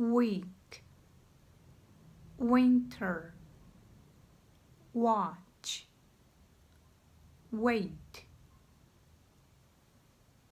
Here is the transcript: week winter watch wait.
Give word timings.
week 0.00 0.82
winter 2.38 3.34
watch 4.94 5.86
wait. 7.52 8.24